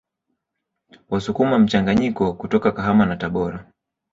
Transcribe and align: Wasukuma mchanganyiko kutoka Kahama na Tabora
Wasukuma 1.09 1.59
mchanganyiko 1.59 2.33
kutoka 2.33 2.71
Kahama 2.71 3.05
na 3.05 3.15
Tabora 3.15 3.65